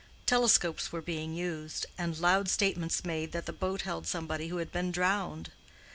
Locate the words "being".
1.03-1.35